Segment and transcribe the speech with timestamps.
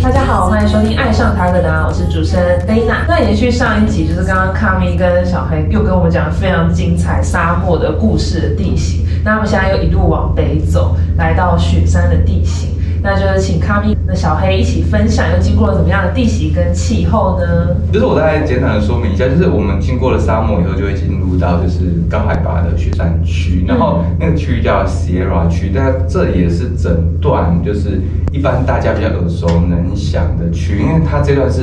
[0.00, 3.04] 大家好，欢迎收听《爱上塔可达》，我是主持人 Dana。
[3.08, 9.04] 那延续上一集，就是刚刚卡米跟小黑又跟我们讲非常精彩沙漠的故事的地形。
[9.24, 12.71] 那我们现在又一路往北走，来到雪山的地形。
[13.04, 17.76] 那就是请卡米的小黑一起分享，又经过了怎么样的地形跟气候呢？
[17.92, 31.62] 就是我大概简短的说明一下，就是我们经过了沙漠以后，就会进入到就是高海拔的雪山区，然后那个区域叫 Sierra 区，但这也是整段就是一般大家比较耳熟能详的区，因为它这段是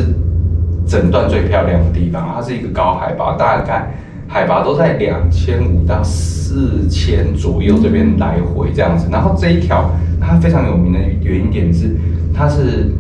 [0.85, 3.89] 整段最漂亮的地方，它是一个高海拔，大概
[4.27, 9.89] 海拔都在两千五到四千左右这边来回这样子，然后这一条。
[10.19, 11.95] 它非常有名的原因点是，
[12.33, 12.91] 它是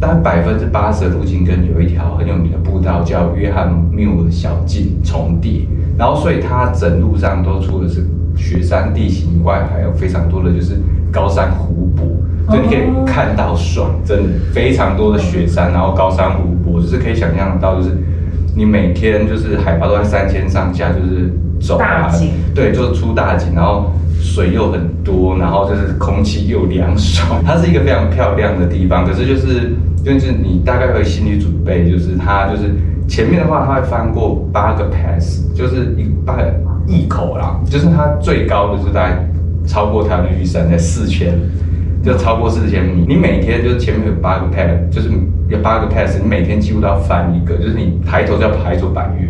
[0.00, 10.80] 大概百分之八十的路径跟有一条很有名的步道叫约翰缪尔小径重叠，然后所以它整路上都除了是雪山地形以外，还有非常多的就是
[11.12, 12.06] 高山湖泊，
[12.54, 17.90] 就你可以看到爽，真的非常多的雪山，然后高山湖泊，就是可以想象到就是
[18.56, 22.10] 你每天就是海拔都在三千上下，就是走啊，
[22.54, 23.92] 对，就出大景，然后。
[24.22, 29.04] 水又很多，然后就是空气又凉爽， 它是一个非常漂亮的地方。
[29.04, 29.72] 可是就是
[30.04, 32.70] 就是你大概会心理准备，就是它就是
[33.08, 36.38] 前面的话，它会翻过八个 pass，就是一八
[36.86, 39.18] 一口啦，就是它最高的是在
[39.66, 41.34] 超过它的玉山在四千，
[42.04, 43.04] 就超过四千米。
[43.08, 45.10] 你每天就是前面有八个 pass，就是
[45.48, 49.28] 有八个 pass，你每天几乎都要翻一个，就是你抬头就要爬一座百岳。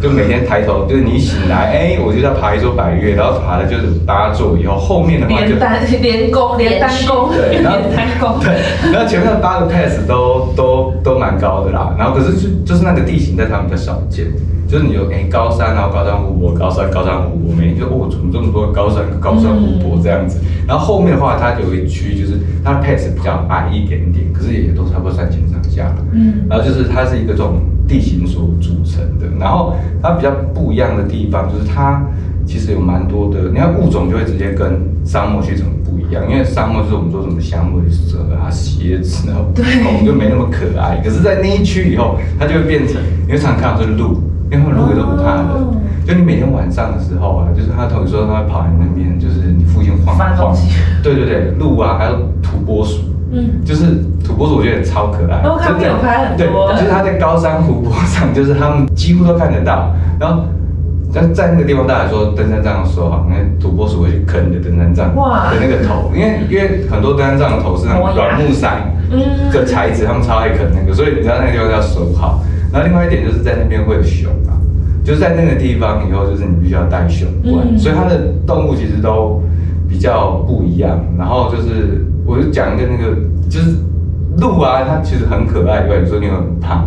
[0.00, 14.26] 就每天抬头，就是你醒来，哎，我就在爬一座百岳，然后爬了就是八座，以后后面的话就连单 连攻连单攻，对，然后单攻，对，然后前面的八个 pass 都都都蛮高的啦，然后可是就就是那个地形在他们比较少见，
[14.68, 27.60] 就是你有哎高山，然后高山湖泊，高山高山湖泊，每天就哦怎么这么多高山高山湖泊这样子，然后后面的话它有一区就是它的 pass 比较矮一点点，可是也都差不多三千上下，嗯，然后就是它是一个这种。
[27.88, 32.04] 地形所组成的，然后它比较不一样的地方就是它
[32.44, 44.20] 其实有蛮多的，你看物种就会直接跟沙漠去怎么不一样，因为沙漠就是我们说什么响尾蛇啊、蝎子然后狗就没那么可爱，可是，在那一区以后，它就会变成，你会常看到是鹿，
[44.50, 45.60] 因为鹿也都不怕的，
[46.06, 50.56] 就你每天晚上的时候啊，就是它有时候它会跑来那边，就是你附近晃晃，
[51.02, 53.02] 对对对，鹿啊，还有土拨鼠。
[53.30, 53.84] 嗯，就是
[54.24, 56.72] 土拨鼠，我觉得超可爱，真的有拍很多。
[56.72, 59.92] 对，就是它在高山湖泊上，就是他们几乎都看得到。
[60.18, 60.44] 然后，
[61.12, 68.80] 在在那个地方，大家说登山杖说哈，那土拨鼠会去啃你的登山杖的那个头，因为因为很多登山杖的头是那种软木塞
[69.52, 72.40] 的材质，他们超爱啃那个，所以你知道那个地方要守好。
[72.72, 74.56] 然后另外一点就是在那边会有熊啊，
[75.04, 79.42] 就是在那个地方以后，就是你必须要带熊冠，所以它的动物其实都
[79.88, 80.98] 比较不一样。
[81.18, 82.04] 然后就是。
[82.28, 83.16] 我就讲一个那个，
[83.48, 83.74] 就是
[84.36, 86.84] 鹿啊，它其实很可爱，有时候你会很怕，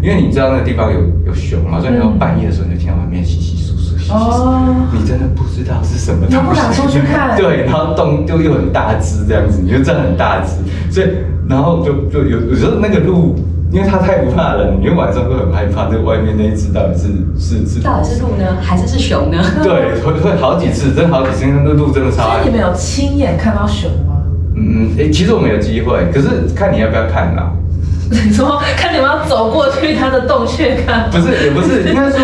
[0.00, 4.48] 因为你知道那个地方有有熊嘛，所以你到半夜的时候你就听到外面稀稀疏疏，稀稀疏，
[4.94, 7.36] 你真的不知道是什么东西，不敢出去看。
[7.36, 10.56] 对，然后动就又很大只这样子，你就真的很大只，
[10.90, 11.06] 所以
[11.46, 13.36] 然后就就有有时候那个鹿。
[13.70, 15.88] 因为它太不怕人，你晚上都很害怕。
[15.90, 17.08] 那外面那一只到底是
[17.38, 17.80] 是是？
[17.80, 19.38] 到底是鹿呢，还是是熊呢？
[19.62, 22.30] 对，会会好几次，真的好几次，那鹿真的超。
[22.30, 24.22] 所以你们有亲眼看到熊吗？
[24.56, 27.52] 嗯，哎，其实我们有机会，可是看你要不要看啦。
[28.10, 31.10] 你说看你们要走过去它的洞穴看？
[31.10, 32.20] 不是，也不是， 应该说，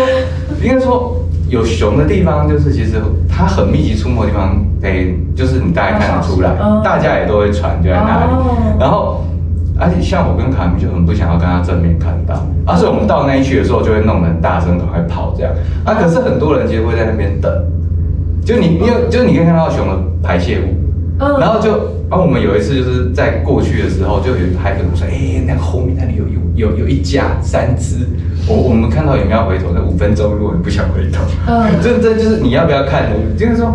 [0.63, 2.93] 应该说有熊的地方，就是其实
[3.29, 6.49] 它很密集出没的地方，哎，就是你大概看得出来，
[6.83, 8.31] 大家也都会传就在那里。
[8.79, 9.23] 然后，
[9.77, 15.51] 而且像我跟卡米就很不想要跟他正面看到，而且我们到那一区的时候就会弄得很大声，赶快跑这样。
[15.83, 17.51] 啊，可是很多人其实会在那边等，
[18.45, 19.93] 就你，因为就是你可以看到熊的
[20.23, 20.75] 排泄物。
[21.17, 21.71] 然后就，
[22.09, 28.05] 啊，我们有一次就是在过去的时候，就有还跟我说，哎，那个后面那里有有有有一家三只，
[28.49, 29.67] 我我们看到有没有回头？
[29.73, 33.03] 那五分钟如果你不想回头，嗯， 这这就是你要不要看？
[33.37, 33.73] 就是说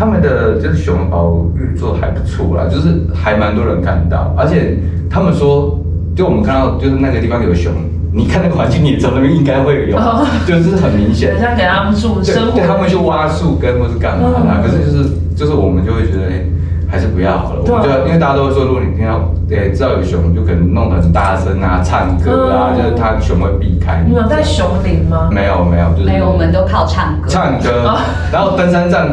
[0.00, 4.78] 他们的就是熊保育做的还不错啦，就是还蛮多人看到，而且
[5.10, 5.78] 他们说，
[6.16, 7.70] 就我们看到就是那个地方有熊，
[8.10, 9.98] 你看那个环境，你知道那边应该会有，
[10.46, 16.44] 就是很明显，像给他们住生活，对他们去挖树根或是干嘛的，可是就是就是我们就会觉得，哎。
[16.92, 24.02] 还是不要好了，我们就因为大家都会说，如果你听到对知道有熊，就可能弄得很大声啊，唱歌啊，就是它熊会避开。
[24.04, 25.30] 你有在熊林吗？
[25.30, 27.28] 没有没有，就是没有，我们都靠唱歌。
[27.28, 27.94] 唱歌，
[28.32, 29.06] 然后登山杖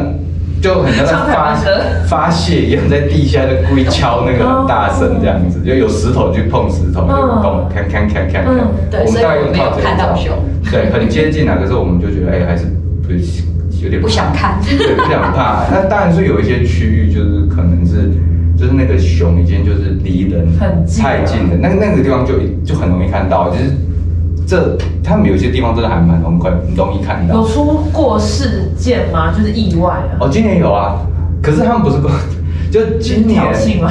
[0.60, 1.54] 就很像在发
[2.06, 7.02] 发泄一样，在地下就故意敲那个很大声这样子，就有石头去碰石头，
[7.42, 8.54] 咚，看看看看看。
[8.90, 10.38] 对，我们大概用到这招。
[10.70, 12.66] 对，很接近啊，可是我们就觉得，哎，还是
[13.02, 13.12] 不
[13.82, 15.64] 有点不想看，对，不想怕。
[15.70, 18.10] 那当然是有一些区域，就是可能是
[18.58, 22.34] 就是那个熊已经就是离人很太近了，那那个地方就
[22.64, 23.70] 就很容易看到，就是
[24.48, 27.46] 这他们有些地方真的还蛮容易很容易看到有。
[27.46, 29.30] 出过事件吗？
[29.30, 30.16] 就是意外啊？
[30.22, 30.96] 哦，今年有啊，
[31.42, 32.10] 可是他们不是过，
[32.72, 33.44] 就今年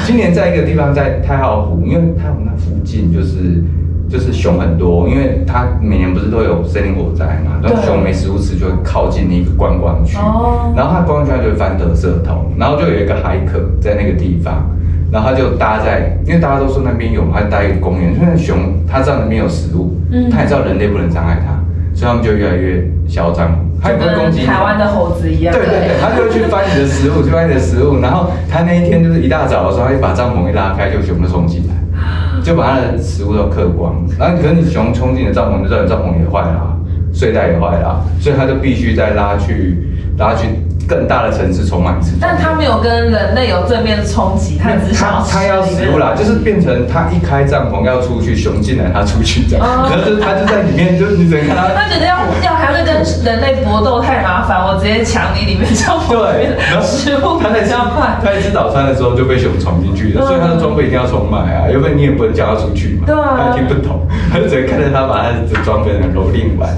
[0.04, 3.64] 今年在一个地方在太浩湖，因为太浩湖那附近就是
[4.10, 14.68] 就是熊很多，因为它每年不是都有森林火灾嘛，然后熊没食物吃就会靠近那个观光区，哦然后它观光区它就会翻得社头，然后就有一个海可在那个地方。
[15.12, 18.58] 然后他就搭在，因为大家都说那边有，他搭一个公园，因为熊
[18.88, 21.54] 它知道那边有食物，嗯它也知道人类不能伤害它，
[21.94, 24.46] 所以他们就越来越嚣张，它也不会攻击你。
[24.46, 25.54] 台湾的猴子一样。
[25.54, 31.74] 对对对，他就会去翻你的食物，去翻你的食物，然后他那一天就是一大早的时候，他就把帐篷一拉开，就全部冲进来，
[32.44, 33.96] 就把他的食物都嗑光。
[34.20, 36.76] 然后可是你熊冲进你的帐篷，就知道你帐篷也坏了啊，
[37.14, 39.78] 睡袋也坏了啊，所以他就必须再拉去
[40.18, 40.48] 拉去
[40.88, 42.16] 更大的城市充满一次。
[42.20, 58.18] 但他没有跟人类有正面冲击，他只是想他他要食物啦，就是变成他一开帐篷要出去，熊进来他出去这样，哦然后就他就在里面，就是你只能看他他觉得要要还会跟人类搏斗太麻烦，我直接抢你里面帐篷里面对，然后食物他在吃比较快。
[58.24, 63.04] 他在吃早餐的时候就被熊闯进去了，嗯所以他的装备一定要重买啊，要不然你也不能叫他出去嘛。
[63.06, 66.70] 对啊他听不懂，他就只能看着他把他的装备很蹂躏完，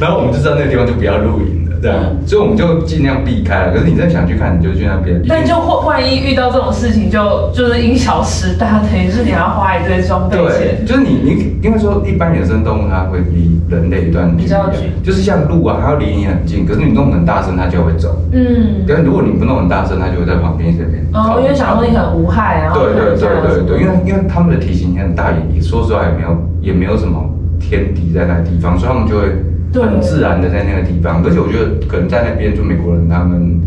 [0.00, 3.72] 然后我们就知道那个地方就不要露营了，这样，所以我们就尽量避开了。
[3.72, 5.20] 可是你真的想去看，你就去那边。
[5.28, 18.16] 但就万万一遇到这种事情就，就是因小失大，等于是你要花一堆装备对，就是你你因为说一般野生动物它会离人类一段距离啊比较近，就是像鹿啊，它要离你很近，可是你弄很大声，它就会走。
[18.32, 21.04] 嗯，但如果你不弄很大声，它就会在旁边这边。
[21.14, 22.74] 哦，因为想说你很无害啊。
[22.74, 27.24] 对对对对对，因为因为他们的体型也很大，也也说实话也没有也没有什么
[27.58, 29.34] 天敌在那个地方，所以他们就会对
[29.74, 31.22] 很自然的在那个地方。
[31.24, 33.60] 而且我觉得可能在那边就美国人他们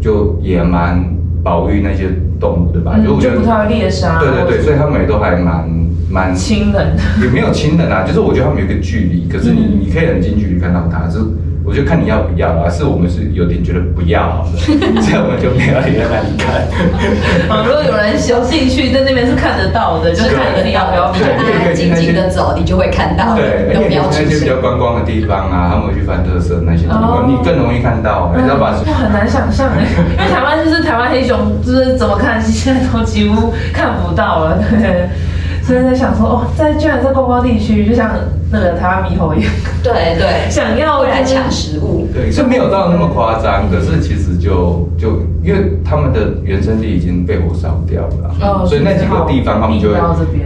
[0.00, 1.04] 就也蛮
[1.42, 2.08] 保育那些
[2.38, 5.68] 动物的吧，嗯就我觉得就不太猎杀对对对，所以他们也都还蛮
[6.10, 6.96] 蛮亲人。
[7.22, 11.24] 也没有亲人啊，就是我觉得他们有一个距离，可是你嗯你可以很近距离看到它，就是
[11.72, 16.68] 我就看你要不要啦，是我们是有点觉得不要好了， 所以我们就没有留在那里看。
[17.48, 21.32] 啊，如果有人有兴趣，在那边是看得到的，就是看你要不要对看。
[21.32, 24.60] 你可以安安静静的走，你就会看到，对，而且都不要出那些比较现。
[24.60, 28.76] 观光的地方啊，他们会去翻特色那些地哦方，你更容易看到，你知道吧？
[28.86, 35.08] 哇，很难想象哎，因为台湾就是台湾黑熊，就是怎么看现在都几乎看不到了，对。
[35.72, 38.10] 所以在想说，哦，在居然在观光地区，就像
[38.50, 39.50] 那个台湾猕猴一样，
[39.82, 42.06] 对对，想要会来抢食物。
[42.12, 49.88] 对，就没有到那么夸张，可是其实就就因为他们的原生地已经被火烧掉了啊，哦所以那几个地方他们就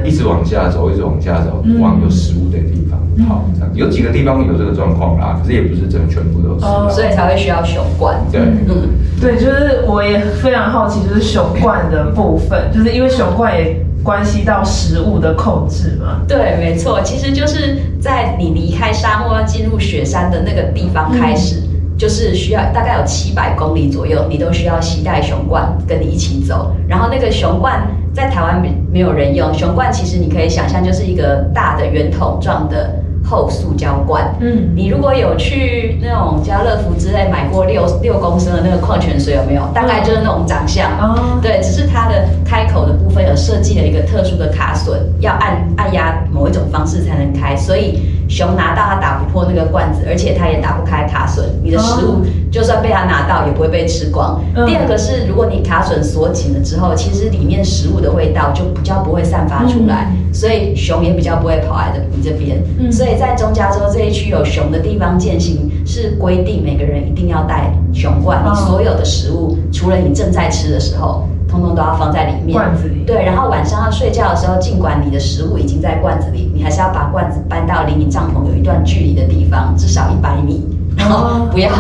[0.05, 2.97] 一直往下走，一直往下走，嗯往有食物的地方
[3.27, 3.43] 跑。
[3.53, 6.87] 这样有几个地方有这个状况啦，可是也不是真的全部都是啊。
[6.87, 8.17] 哦所以才会需要熊冠。
[8.31, 16.23] 对，嗯，对，就是我也非常好奇，就是熊冠的部分，就是因为熊冠也关系到食物的控制嘛。
[16.29, 21.63] 对，没错，其实就是在你离开沙漠要进入雪山的那个地方开始，
[21.99, 26.71] 就是需要大概有七百公里左右，你都需要携带熊冠跟你一起走。
[26.87, 34.33] 然后那个熊冠在台湾没没有人用，熊冠其实你可以想象就是一个大的圆筒状的厚塑胶罐。
[34.41, 39.63] 嗯，你如果有去那种家乐福之类买过六六公升的那个矿泉水，有没有？
[39.75, 40.91] 大概就是那种长相。
[40.99, 54.43] 哦，对，只是它的开口的部分有设计了一个特殊的卡榫，要按按压某一种方式才能开，所以熊拿到它打不破那个罐子，而且它也打不开卡榫，你的食物就算被它拿到也不会被吃光。
[54.55, 54.67] 嗯。
[54.67, 62.63] 第二个是，如果你卡榫锁紧了之后，其实里面食物的味道就比较不会散发出来，所以熊也比较不会跑来的你这边。
[62.79, 62.91] 嗯。
[62.91, 68.53] 所以在中加州这一区有熊的地方践行是规定每个人一定要带熊罐，哦。
[68.53, 72.53] 你所有的食物除了你正在吃的时候，通通都要放在里面。
[72.53, 73.03] 罐子里。
[73.07, 80.63] 对，然后晚上要睡觉的时候，尽管你的食物已经在罐子里，你还是要把罐子搬到离你帐篷有一段距离的地方，至少一百米，
[80.97, 81.71] 然后不要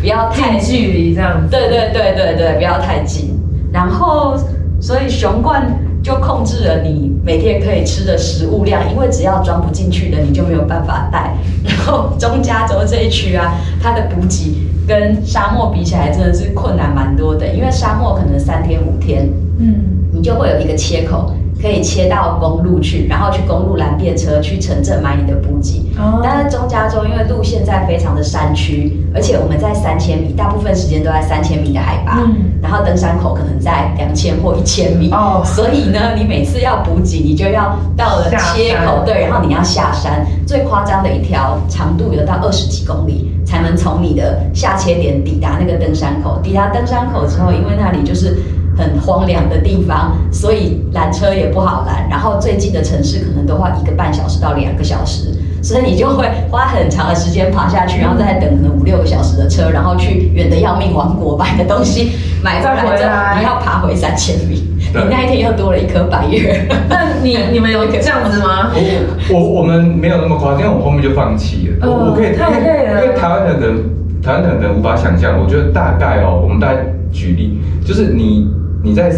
[0.00, 1.48] 不要太近距离这样子。
[1.50, 3.34] 对对对对对，不要太近。
[3.72, 4.36] 然后，
[4.80, 5.66] 所以熊罐
[6.02, 11.34] 就控制了你每天可以吃的食物量，因为只要装不进去的，你就没有办法带。
[11.64, 14.54] 然后中加州这一区啊，它的补给
[14.86, 19.28] 跟沙漠比起来，真的是困难蛮多的，因为沙漠可能三天五天，
[19.58, 19.74] 嗯，
[20.12, 21.32] 你就会有一个切口。
[21.62, 25.80] 可以切到公路去，然后去公路拦便车去城镇买你的补给。
[25.96, 26.20] 哦。
[26.22, 32.50] 但是中加州因为路线在非常的山区，而且我们在三千米，大部分时间都在三千米的海拔，嗯。
[32.60, 35.42] 然后登山口可能在两千或一千米，哦。
[35.44, 46.40] 所以呢，你每次要补给，你就要到了切口，对，然后你要下山，最夸张的一条长度有到二十几公里，才能从你的下切点抵达那个登山口。
[46.42, 48.36] 抵达登山口之后，因为那里就是
[48.76, 52.08] 很荒凉的地方，所以拦车也不好拦。
[52.10, 62.12] 然后最近的城市可能都花一个半小时到两个小时，所以你就会花很长的时间爬下去，然后再等可能五六个小时的车，然后去远的要命王国把你的东西
[62.42, 62.66] 买回
[63.00, 66.66] 来你要爬回三千米，你那一天又多了一颗白月。
[66.88, 68.72] 那你你们有这样子吗？
[69.30, 71.76] 我我我们没有那么夸张，因为我后面就放弃了。
[71.82, 73.84] 嗯我我可以，太累了因为台湾的人，
[74.22, 75.38] 台湾的人无法想象。
[75.40, 76.80] 我觉得大概哦，我们大概
[77.12, 78.48] 举例，就是你
[78.82, 79.10] 你在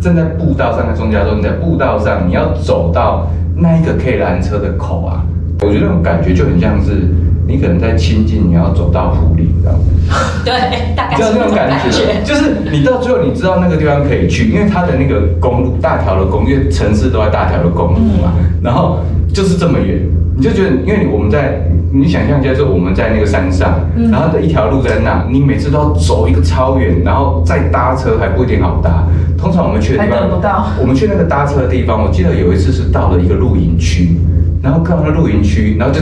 [0.00, 5.24] 正在步道上，在中加州，你在步道上，你要走到那一个可以拦车的口啊，
[5.60, 7.08] 我觉得那种感觉就很像是
[7.46, 9.78] 你可能在亲近，你要走到湖里，这样。
[10.44, 18.98] 对，大概就是是那种种感觉，就是你到最后你知道那个地方可以去，因为它的那个公路大条的公路，因为城市都在大条的公路嘛，然后
[19.32, 19.98] 就是这么远，
[20.36, 21.60] 你就觉得，因为我们在
[21.94, 23.78] 你想象一下，就是我们在那个山上，
[24.10, 29.04] 然后的一条路在那，你每次都要走一个超远，然后再搭车还不一定好搭。
[29.38, 34.16] 通常我们去的地方不到，我们去那个搭车的地方，我记得有一次是到了一个露营区，
[34.60, 36.00] 然后到了露营区，然后就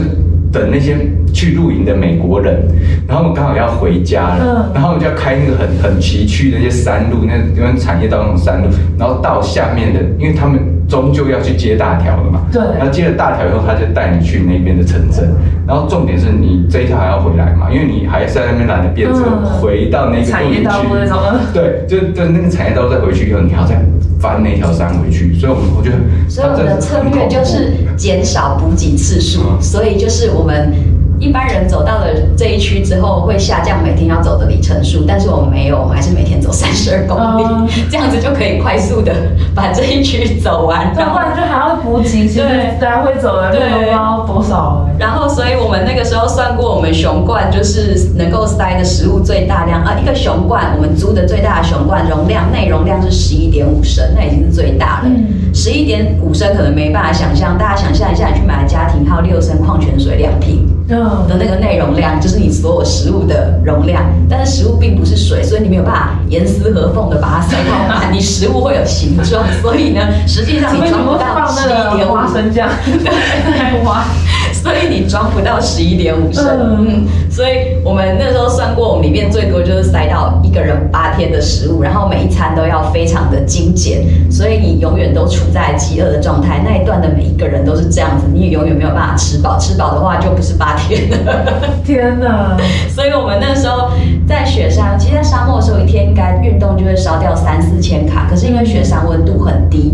[0.51, 0.95] 等那些
[1.31, 2.63] 去露营的美国人，
[3.07, 4.73] 然后我们刚好要回家了，嗯。
[4.73, 10.59] 然后我们就要开那个很很崎岖的那些山路，那因为产业道那种山路，然后到下面的，因为他们
[10.93, 12.61] 终究要去接大条的嘛，对。
[12.77, 15.33] 然后接了大条以后，他就带你去那边的城镇，
[15.65, 19.43] 然后重点是你这一条还要回来嘛，因为你还是在那边拦着变车、嗯。
[19.59, 23.81] 回到那个产业道路那种嗯对，就就那个产业道再回去以后，你还要再
[24.19, 25.97] 翻那条山回去，所以我们我觉得，
[26.29, 29.57] 所以我们的策略就是减少补给次数，嗯。
[29.59, 30.71] 所以就是我们
[31.19, 39.13] 一般人走到了这一区之后会下降每天要走的里程数，但是我们没有，我们还是每天走三十二公里，哦这样子就可以快速的
[39.55, 44.95] 把这一区走完，要不然就还要补给，其实对来回走的路都不知道多少哎。
[44.99, 55.03] 然后，所以我们那个时候算过，我们熊罐就是能够塞的食物最大量啊，一个熊罐我们租的最大的熊罐容量内容量是十一点五升，那已经是最大了。
[55.05, 64.03] 嗯十一点五升可能没办法想象，大家想象一下，你去买家庭号六升矿泉水两瓶嗯的那个内容量，就是你所有食物的容量。
[64.29, 72.67] 但是食物并不是水，所以你没有办法严丝合缝的把它塞到满，你食物会有形状，所以呢，实际上你你装不不放到十那个一点花生酱，
[73.57, 74.03] 来挖。
[74.63, 86.61] 所以你装不到十一点五升，嗯嗯，所以我们那时候算过，我们里面最多就是塞到一个人八天的食物，然后每一餐都要非常的精简，所以你永远都处在饥饿的状态。
[86.63, 91.53] 那一段的每一个人都是这样子，你也永远没有办法吃饱，吃饱的话就不是八天了。
[91.83, 92.55] 天哪！
[92.89, 93.89] 所以我们那时候
[94.27, 99.93] 在雪山，其实，在沙漠的时候，一天应该运动就会烧掉三四千卡，可是因为雪山温度很低，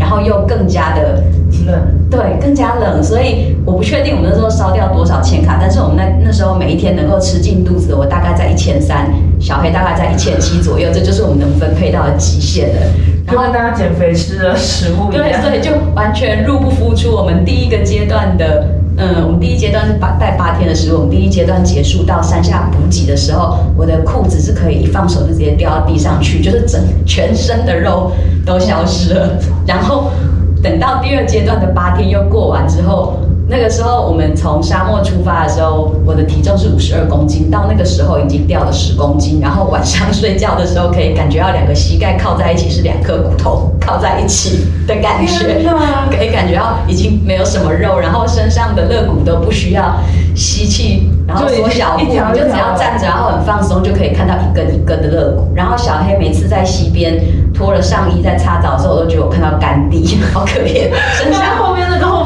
[0.00, 1.22] 然后又更加的
[1.66, 1.78] 冷，
[2.10, 12.82] 对，更加冷，所以我不确定我们那时候烧掉多少千卡，但是我们那那时候每一天能够吃进肚子的，我大概在一千三，小黑大概在一千七左右，这就是我们能分配到的极限了。
[13.26, 17.14] 然后大家减肥吃的食物一对，所以就完全入不敷出。
[17.14, 18.66] 我们第一个阶段的，
[18.96, 28.12] 嗯，我们第一阶段是八带八天的时候，我们第一阶段结束到山下补给的时候，我的裤子是可以一放手就直接掉到地上去，就是整全身的肉
[28.44, 29.38] 都消失了。
[29.66, 30.10] 然后
[30.62, 33.18] 等到第二阶段的八天又过完之后。
[33.50, 39.40] 那个时候，我们从沙漠出发的时候，我的体重是五十二公斤，到那个时候已经掉了十公斤。
[39.42, 45.44] 然后晚上睡觉的时候，可以感觉到两个膝盖靠在一起，是两颗骨头靠在一起的感觉。
[46.16, 49.96] 可以感觉到已经没有什么肉，然后身上的肋骨都不需要
[50.36, 55.52] 吸气，然后缩小一条你就只要站着，然后很放松，就可以看到一根一根的肋骨。
[55.56, 57.20] 然后小黑每次在溪边
[57.52, 60.88] 脱了上衣在擦澡的时候，我都觉得我看到干地，好可怜，
[61.20, 62.19] 身上后面那个后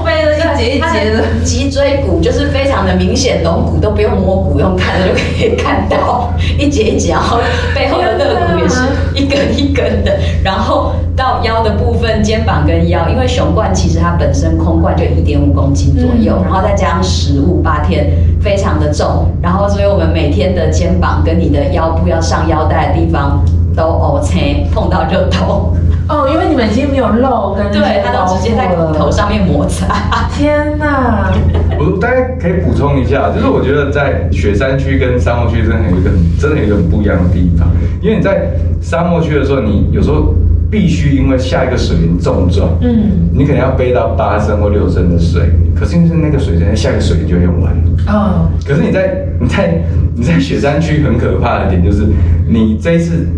[0.54, 7.38] 节一节的，脊椎骨就是非常的明显，龙骨都不用摸骨，用看的就可以看到一节一节，然后
[7.74, 8.80] 背后的肋骨也是
[9.14, 16.44] 一根一根的，然后到腰的部分，肩膀跟腰，因为熊冠其实它本身空罐就一点五公斤左右，嗯。
[16.44, 18.10] 然后再加上食物八天，
[18.40, 23.44] 非常的重，然后所以我们每天的肩膀跟你的腰部要上腰带的地方
[23.76, 25.72] 都 OK，碰到就痛，
[26.08, 29.11] 哦，因为你们已经没有肉跟对，它都直接在骨头。
[29.11, 29.87] 上面摩擦。
[30.34, 31.32] 天哪！
[31.78, 37.68] 我大概可以补充一下，就是我觉得在雪山区跟沙漠区真的有一个很真的有一个很不一样的地方，
[38.02, 38.50] 因为你在
[38.82, 40.34] 沙漠区的时候，你有时候
[40.68, 45.42] 必须因为下一个水源重重，嗯，你可能要背到八升或六升的水，
[45.78, 47.80] 可是因为那个水真下一个水就会用完了。
[48.08, 49.80] 哦，可是你在你在
[50.16, 52.04] 你在雪山区很可怕的点就是，
[52.49, 53.28] 你这一次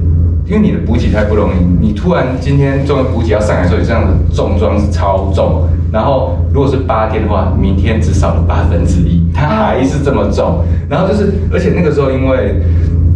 [0.47, 10.65] 因为你的补给太不容易，你突然今天终于补给要上来的时候，你这样的重装是超重，然后如果是八天的话，明天只少了八分之一，它还是这么重。
[10.89, 12.63] 然后就是，而且那个时候因为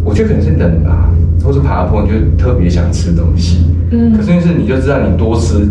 [0.03, 1.09] 我觉得可能是冷吧，
[1.43, 3.65] 或是爬坡，你就特别想吃东西。
[3.91, 5.67] 嗯可是就是你就知道你多吃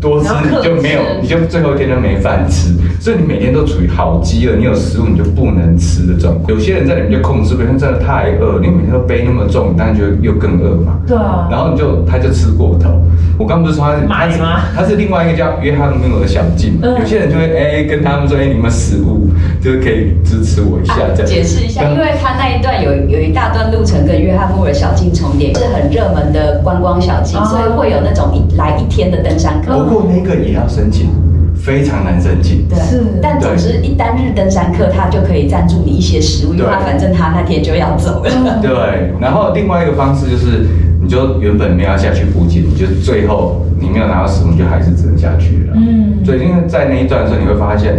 [0.00, 6.48] 多吃你就没有，你就最后一天就没饭吃，所以你每天都处于好饥饿，你有食物你就不能吃的状况。
[6.48, 10.98] 有些人在里面就控制不了，因为真的太饿，你每天都背那么重，当然就又更饿嘛。
[11.06, 12.90] 对啊，然后你就他就吃过头。
[13.38, 19.28] 我刚不是说他是他是买吗他是另外一个叫约翰穆勒的小径，嗯有些人就会哎、跟他们说哎、你们食物
[19.60, 21.26] 就是可以支持我一下这样。
[21.26, 29.85] 解释一下，因为他那一段有有一大段路程跟约翰穆尔小径重叠，是很热门的观光小径，哦所以会有那种一来一天的登山客。
[29.85, 31.08] 不过那个也要申请，
[31.54, 32.66] 非常难申请。
[32.68, 32.78] 对。
[32.78, 38.30] 是，但总之一单日登山客他就可以赞助你一些食物，因为他反正他那天就要走了。
[38.60, 40.66] 对，然后另外一个方式就是，
[41.00, 45.72] 你就原本没有下去补给，你就最后你没有拿到食物，就还是只能下去了。
[45.74, 47.94] 嗯，所以因为在那一段的时候，你会发现，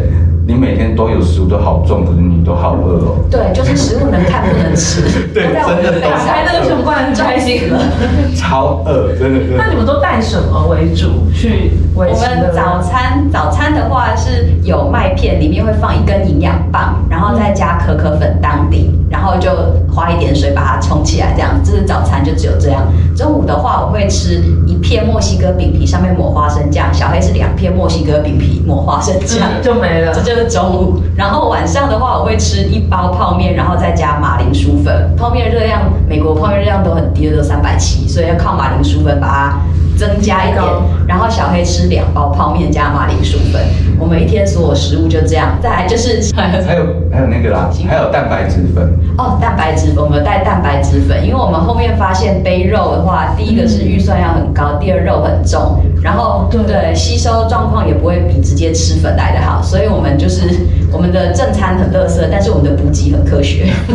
[0.48, 3.18] 你每天都有食物都好重，可是你都好饿哦。
[3.30, 5.02] 对，就是食物能看不能吃，
[5.36, 7.78] 对真的打开那个熊罐很开心了。
[8.34, 9.56] 超饿，真的。
[9.58, 11.70] 那你们都带什么为主去维
[12.06, 12.06] 我？
[12.06, 19.50] 们早餐早餐的话是有麦片，里面会放一根营养棒，然后再加可可粉当底，然后就
[19.92, 22.84] 花一点水把它冲起来，这样这是早餐就只有这样。
[23.16, 29.48] 中午的话我会吃一片墨西哥饼皮，上面抹花生酱，小黑是两片墨西哥饼皮抹花生酱。
[29.50, 30.22] 嗯 就没了这。
[30.22, 35.10] 就是中午，然后晚上的话，我会吃一包泡面，然后再加马铃薯粉。
[35.18, 39.58] 泡面热量，美国泡面热量都很低，都三百七，所以要靠马铃薯粉把它
[39.98, 40.64] 增加一点。
[41.08, 43.62] 然后小黑吃两包泡面加马铃薯粉。
[44.00, 45.58] 我们一天所有食物就这样。
[45.62, 60.48] 再来就是还有还有那个啦，还有蛋白质粉，哦，蛋白质粉，我们有带蛋白质粉，因为我们后面发现背肉的话，第一个是预算要很高，第二肉很重，然后对对吸收状况也不会比直接吃粉来的好，所以我们就是
[60.92, 63.72] 我们的正餐很垃圾，但是我们的补给很科学。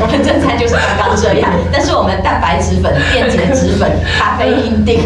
[0.00, 3.88] 我们正餐就是刚刚这样，但是我们蛋白质粉、电解质粉、
[4.18, 4.98] 咖啡因锭，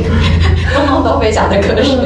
[0.72, 1.96] 通通都非常的科学。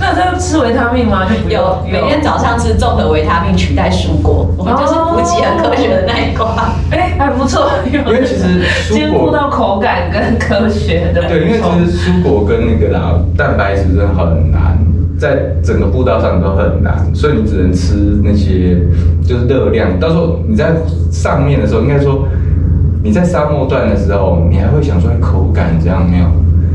[0.00, 1.26] 那这要吃维他命吗？
[1.48, 6.74] 有每天早上吃综合维他命取代蔬果，我们就是补给很科学的那一挂。
[6.90, 11.22] 哎、还不错，因因为其实兼顾到口感跟科学的。
[11.28, 14.76] 对，因为其实蔬果跟那个啦蛋白质真的很难，
[15.18, 18.78] 在整个步道上都很难，所以你只能吃那些
[19.22, 19.98] 就是热量。
[19.98, 20.74] 到时候你在
[21.10, 22.26] 上面的时候，应该说
[23.02, 26.26] 你在沙漠段的时候，你还会想说哎口感怎样没有？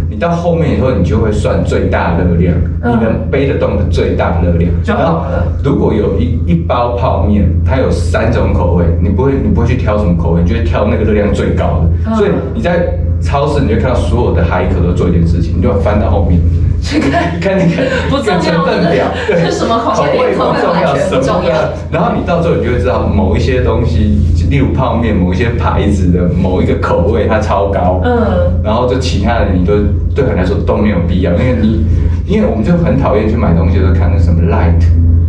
[0.10, 5.46] 你到后面以后，你就会算最大热量，嗯你能背得动的最大热量就好了。
[5.64, 12.12] 如果有一一包泡面，它有三种口味，你不会你不会去挑什么口味，你就会挑那个热量最高的。
[12.12, 16.40] 嗯所以你在超市，你就看到所有的海口都做一件事情，你就翻到后面，
[17.40, 21.74] 看那个不重要的成分表，对，是什么口味口味不重要，什么不重要的。
[21.92, 24.18] 然后你到最后你就会知道某一些东西，
[24.50, 29.74] 例如泡面，某一些牌子的某一个口味它超高，嗯，然后就其他的你都
[30.16, 31.86] 对很来说都没有必要，因为你
[32.26, 34.82] 因为我们就很讨厌去买东西的时候看那什么 light。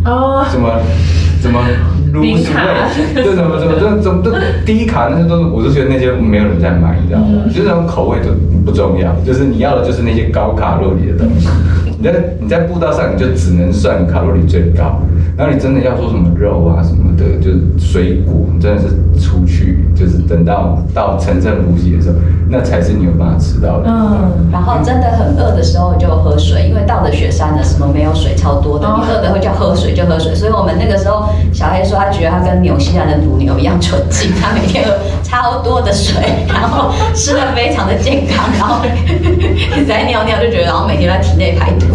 [0.03, 0.67] 哦，什么
[1.41, 1.59] 什么
[2.13, 4.31] lose 低卡 weight，对，什么怎么这怎么这
[4.65, 7.43] 低卡那些都是，我就觉得那些没有人在买，你知道吗？
[7.45, 8.31] 嗯就是那种口味都
[8.65, 11.47] 不重要，就是你要的就是那些高卡路里的东西。
[11.97, 15.01] 你在你在步道上你就只能算卡路里最高，
[15.41, 22.15] 然后你真的要说什么肉啊什么的，就是水果，真的是出去就是等到到城镇补给的时候，
[22.47, 23.89] 那才是你有办法吃到的。
[23.89, 30.35] 嗯，然后真的很饿的时候就喝水，因为到了雪山的什么没有水超多的，哦你饿的会叫喝水就喝水。
[30.35, 41.87] 所以我们那个时候小黑说他觉得他跟纽西兰的乳牛一样纯净，他每天喝超多的水，然后吃的非常的健康，然后一 直在尿尿就觉得，然后每天在体内排毒。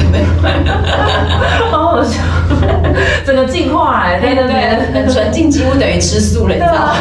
[1.70, 2.20] 好好笑，
[3.36, 6.94] 整个进化哎，在那边对，很纯净，几乎等于吃素了，你知道吗？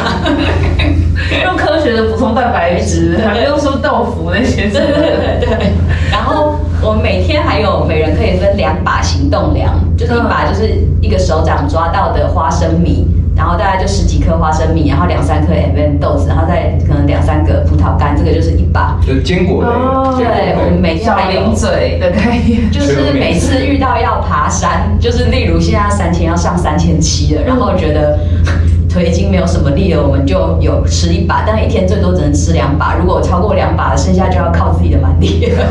[1.46, 5.00] 用科学的补充蛋白质，还不用说豆腐那些什对么的。
[5.00, 5.72] 对对对。
[6.12, 18.98] 然后我们每天还有每人可以分两把行动粮，就是一把就是一个手掌抓到的花生米，然后大概就十几颗花生米，然后两三颗 M M 豆子，然后再可能两三个葡萄干，这个就是一把。
[19.06, 20.16] 就是坚果类，哦。
[20.18, 28.18] 对，我们每天还有零嘴的概念，就是每次遇到要爬山，就是例如现在三千要上三千七了，然后觉得
[28.90, 35.68] 腿已经没有什么力了，我们就有吃一把，但一天最多只能吃两把，如果超过两把，剩下就要靠自己的蛮力了，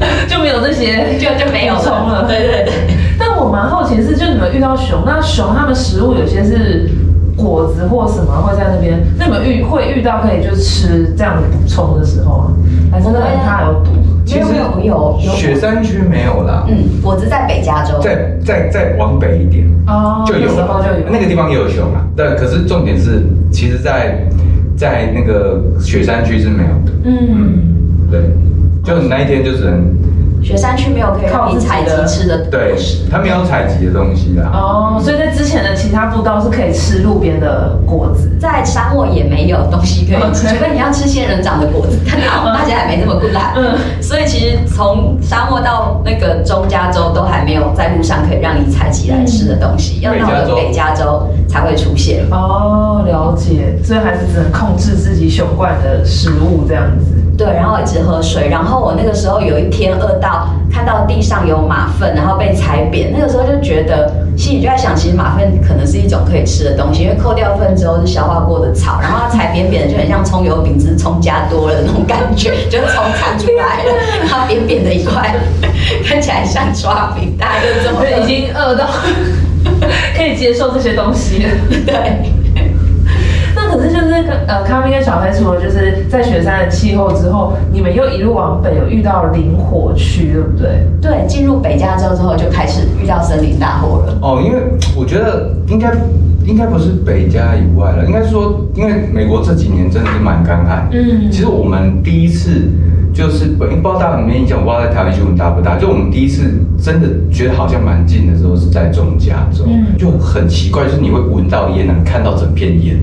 [0.28, 2.26] 就没有这些就就没有补充了。
[2.26, 2.72] 对对对。
[3.18, 6.90] 但我蛮好奇的是，就你们遇到熊，那熊它们食物有些是
[7.36, 12.56] 果子或什么会在那边，那你们遇会遇到可以就吃这样的补充的时候吗？
[12.90, 13.90] 还是很怕有毒？
[14.26, 22.06] 其实有没有有有雪山区没有啦，嗯，果子在北加州，在在在往北一点哦就有就有那个地方也有熊啊。
[22.16, 24.24] 但可是重点是，其实在，
[24.76, 26.92] 在那个雪山区是没有的。
[27.04, 28.20] 嗯，对，
[28.90, 29.96] 就你那一天就只能
[30.42, 34.50] 雪山区没有可以让你采集吃的对果实，，它没有采集的东西啦。
[34.54, 38.30] 哦，所以在之前的其他步道是可以吃路边的果子。
[38.40, 43.52] 在沙漠也没有东西可以吃除非你要吃仙人掌的果子，但 那大家还没那么孤单。
[43.54, 52.24] 嗯所以其实从沙漠到那个中加州都还没有在路上可以让你采集来吃的东西，要到了北加州才会出现。
[52.30, 57.12] 哦，了解，所以还是只能控制自己熊惯的食物这样子。
[57.40, 58.50] 对，然后一直喝水。
[58.50, 75.34] 然后我那个时候有一天饿到看到地上有马粪，然后被踩扁，那个时候就觉得心里就在想，其实马粪可能是一种可以吃的东西，因为扣掉粪之后是消化过的草，然后它踩扁扁的就很像葱油饼，只是葱加多了那种感觉， 就是葱弹出来了，然后扁扁的一块，
[76.04, 78.84] 看起来像抓饼，大家就是这么，已经饿到
[80.14, 81.50] 可以接受这些东西了。
[81.86, 82.39] 对。
[84.46, 90.86] 呃，康明跟小黑除了就是在雪山的气候之后，你们又一路往北，有遇到林火区，对不对？
[91.00, 94.18] 对，进入北加州之后就开始遇到森林大火了。
[94.22, 94.60] 哦，因为
[94.96, 95.92] 我觉得应该
[96.44, 100.88] 应该不是北加以外了，应该是说，因为美国这几年真的是蛮干旱。
[100.92, 102.68] 嗯其实我们第一次
[103.12, 106.42] 就是不知道大家有没有印象，我不知道在台湾新闻大不大，就我们第一次
[106.82, 112.96] 真的觉得好像蛮近的时候是在中加州，嗯就很奇怪，就是你会闻到烟，能看到整片烟。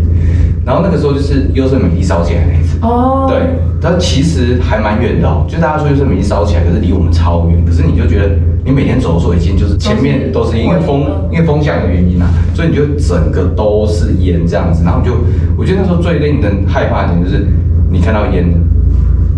[0.68, 3.40] 然后那个时候就是优胜美地烧起来那一次，哦，对，
[3.82, 15.14] 它其实还蛮远的哦，就大家说优胜美地烧起来，可是离我们超远，可是你就觉得你每天走的时候已经就是前面都是因为风嗯因为风向的原因啊，所以你就整个都是烟这样子，然后就
[15.58, 17.48] 我觉得那时候最令人害怕的点就是
[17.90, 18.46] 你看到烟，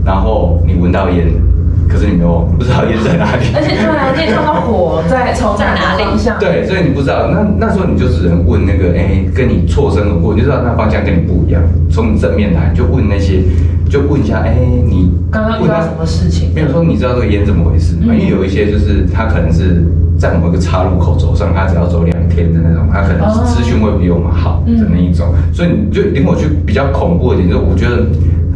[0.03, 1.33] 然后你闻到烟了，
[1.89, 6.37] 可是你没有不知道烟在哪里，而且对啊，你也看到火在从哪个方向？
[6.39, 11.59] 对，所以你不知道，那那时候你就只能问那个，哎、跟你错身而过，你就知道那方向跟你不一样。
[11.89, 13.41] 从你正面来，就问那些，
[13.89, 14.53] 就问一下，哎、
[14.85, 16.53] 你刚刚遇到什么事情？
[16.53, 18.13] 比如说，你知道这个烟怎么回事吗？
[18.13, 19.83] 嗯因为有一些就是他可能是
[20.15, 25.33] 在某一个岔路口走上，他只要走两天的那种，他可能是资讯会比我们好的那一种。
[25.51, 28.05] 所以你就领我去比较恐怖一点，就是我觉得。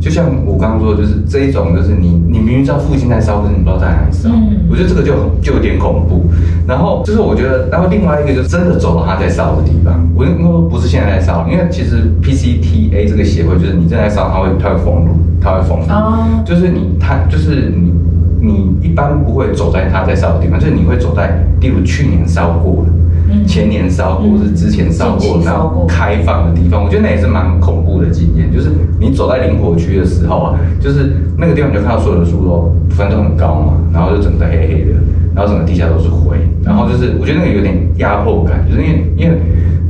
[0.04, 4.30] 就像我刚刚说的，就是这一种，就是你你明明知道附近在烧，可是你不知道在哪里烧。
[4.30, 6.26] 嗯我觉得这个就很就有点恐怖。
[6.68, 9.94] 然后就是我觉得，然后另外一个就是真的走到他在烧的地方。
[10.16, 15.86] 我应该说不是现在在烧，因为其实 PCTA 这个协会就是你正在烧，它会它会封路，它会封路。
[15.88, 17.94] 哦就是你它就是你
[18.42, 22.92] 你一般不会走在它在烧的地方，就是你会走在例如去年烧过的。
[23.34, 28.52] 嗯前年烧过，嗯是之前烧近过，然后开放的地方，我觉得那也是蛮恐怖的经验。
[28.54, 28.70] 就是
[29.00, 34.92] 你走在林火区的时候啊，就是那个地方你就看到所有的树都反正都很高嘛，然后就整个黑黑的，
[35.36, 39.38] 然后整个地下都是灰，然后就是我觉得那个有点压迫感，就是因为因为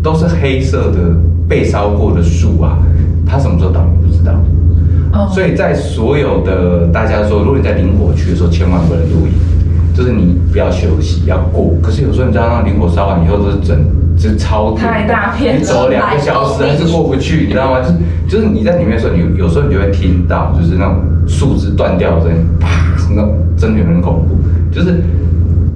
[0.01, 1.15] 都是黑色的
[1.47, 2.77] 被烧过的树啊，
[3.25, 4.33] 它什么时候倒你不知道。
[5.13, 9.33] 哦所以在所有的大家说，如果你在林火区的时候，千万不能露营，
[9.93, 11.73] 就是你不要休息，要过。
[11.81, 13.77] 可是有时候你知道，那林火烧完以后都是整，
[14.17, 17.81] 就是超太大片你走两个小时还是过不去，你知道吗？
[17.81, 17.93] 就是
[18.27, 20.95] 就是你在里面的时候，你有时候你就会听到，就是那种
[21.27, 22.67] 树枝断掉的声音，啪，
[23.15, 24.35] 那种真的很恐怖，
[24.73, 25.03] 就是。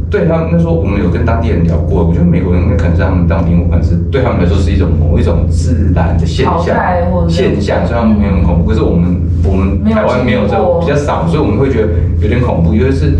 [0.09, 8.69] 对他们那时候，我们有跟当地人聊过，我觉得美国人应该可能是他们当地，可能是对他们来说是一种某一种自然的现象现象，所以他们没有很恐怖。
[8.69, 11.89] 可是我们我们台湾没有这经过比较少，所以我们会觉得
[12.21, 12.73] 有点恐怖。
[12.73, 13.19] 因为是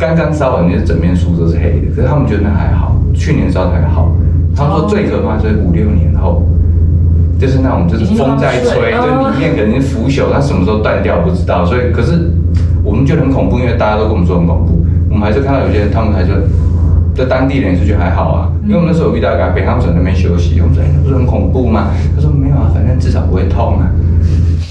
[0.00, 4.10] 刚刚烧完，就是整面树都是黑的，可是他们觉得那还好，去年烧的还好。
[4.56, 6.42] 他们说最可怕就是五六年后，
[7.38, 11.66] 就是那种就是风在吹，就里面可能是腐朽，它什么时候断掉不知道。
[11.66, 12.32] 所以可是
[12.82, 16.32] 我们觉得很恐怖，因为大家都跟我们说很恐怖，我们还是看到有些人他们还就。
[17.12, 21.88] 在当地人也是觉得还好啊，因为我们那时候有遇到一个北康省那边休息，我们说哎，那不是很恐怖吗？
[22.14, 23.90] 他说没有啊，反正至少不会痛啊。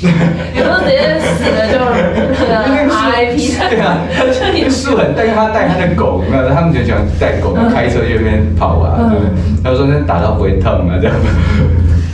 [0.02, 1.76] 有时候直接死了就
[2.70, 6.50] 因为树 RIP 对啊，他那个树很带他带他的狗，有没有？
[6.50, 9.32] 他们就喜欢带狗，开车去那边跑啊，嗯对不对？
[9.64, 11.16] 他说那打到不会痛啊，这样。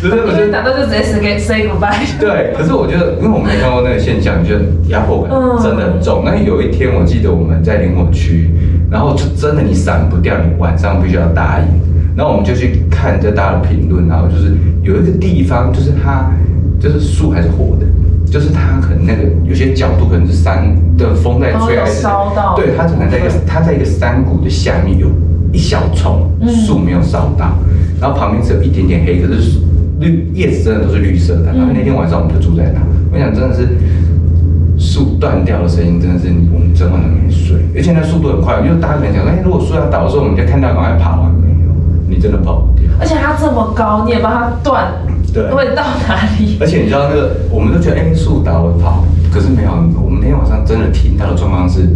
[0.01, 2.19] 就是我因觉得为打到就直接 say say goodbye。
[2.19, 6.23] 对，可是我觉得，因为我没看过那个现象，觉得压迫感嗯真的很重。
[6.25, 8.49] 那有一天，我记得我们在林火区，
[8.91, 11.65] 然后就真的你闪不掉，你晚上必须要搭营。
[12.15, 16.29] 然后我们就去看这大家的评论，然后就是有一个地方，就是它
[16.79, 17.85] 就是树还是活的，
[18.31, 25.07] 就是它可能那个有些角度可能是山的风在吹还是烧到对，它可能在一个它在一个山谷的下面有
[25.51, 27.57] 一小丛嗯树没有烧到，
[28.01, 29.59] 然后旁边只有一点点黑，可是
[29.99, 31.53] 绿叶子真的都是绿色的。
[31.53, 33.67] 然后那天晚上我们就住在那，我想真的是
[34.77, 41.71] 树断掉的声音，真的是我们整晚都没睡，而且那速度很快，就是大家可能想说，哎，如果树要倒的时候，我们就看到赶快跑啊，没有，
[42.09, 42.67] 你真的跑。
[42.99, 44.91] 而且它这么高，你也不知道它断
[45.33, 45.43] 对。
[45.51, 46.57] 会到哪里。
[46.61, 51.89] 而且你知道那个，我们都觉得哎树倒了跑，可是没有，我们那天晚上真的听到的状况是，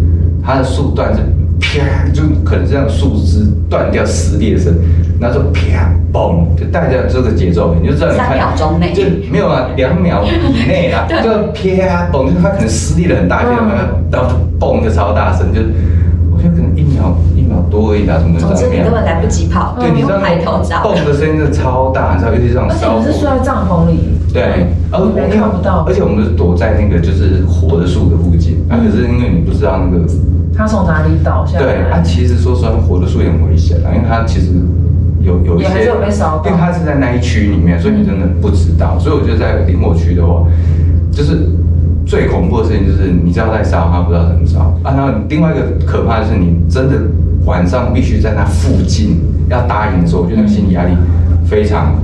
[0.43, 1.21] 它的树断是
[1.59, 4.73] 啪，就可能这样树枝断掉撕裂声，
[5.19, 8.91] 然后就啪嘣，就带着这个节奏，你就知道你看三秒钟内。
[8.93, 11.21] 就没有啊，两秒以内啦， 对。
[11.23, 13.43] 就啪嘣，就是它可能撕裂了很大
[14.12, 15.62] 然后嘣就超大声，就
[16.31, 17.15] 我觉得可能一秒
[17.49, 20.83] 一秒多而已啦，怎么总之你根本来不及跑，对，你知道用抬头找。
[20.83, 30.05] 嘣的声音真的超大，你知道，尤其是这种而且你是睡在帐篷里，对，而你没看不到而且我们是躲在那个就是活的树的附近，啊，可是因为你不知道那个，
[30.55, 31.65] 它从哪里倒下来？
[31.65, 34.51] 对，啊，其实说实话，活的树也很危险啊，因为它其实
[35.21, 35.85] 有有一些，
[36.45, 38.97] 因为它是在那一区里面，所以你真的不知道。
[38.99, 40.45] 所以我觉得在林火区的话，
[41.12, 41.49] 就是
[42.05, 44.93] 最恐怖的事情就是你知道在烧，它不知道怎么烧啊。
[44.95, 46.95] 然后另外一个可怕的是，你真的
[47.49, 50.91] 晚上必须在那附近要搭营的时候，我觉得心理压力
[51.49, 51.95] 非常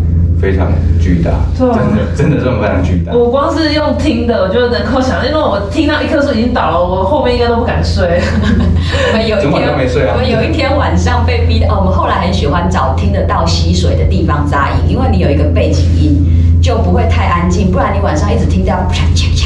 [0.42, 3.14] 非常巨大，对啊真的真的真的非常巨大。
[3.14, 8.20] 我光是用听的，我就能够想，因为我听到一棵树已经倒了，我后面应该都不敢睡。
[9.14, 16.26] 我们有一天，都没睡啊我们有一天晚上被逼的，哦，我们后来很喜欢找听得到溪水的地方扎营，因为你有一个背景音，
[16.60, 19.45] 就不会太安静，不然你晚上一直听到啪啪啪砰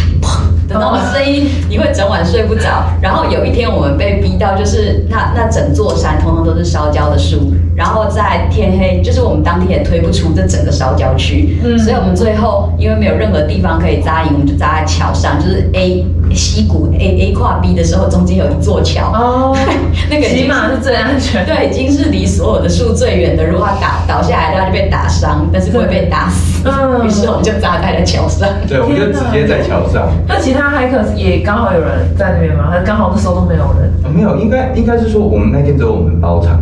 [0.70, 2.86] 的那种声音，你会整晚睡不着。
[3.02, 19.12] 然后有一天我们被逼到，就是那那整座山通通都是烧焦的树，然后在天黑，就是我们当天也推不出这整个烧焦区，嗯所以我们最后因为没有任何地方可以扎营，我们就扎在桥上，就是 A 溪谷 A A 跨 B 的时候，中间有一座桥。
[19.12, 19.58] 哦，
[20.10, 21.44] 那个已经起码是最安全。
[21.46, 23.44] 对，已经是离所有的树最远的。
[23.44, 26.60] 如果它打倒下来，它就被打伤，但是不会被打死。
[26.66, 28.48] 嗯于是我们就扎在了桥上。
[28.68, 30.10] 对，我们就直接在桥上。
[30.28, 32.68] 那其他 hiker 也刚好有人在那边吗？
[32.70, 33.90] 还是刚好那时候都没有人？
[34.04, 36.60] 啊没有，应该应该是说我们那天只有我们包场。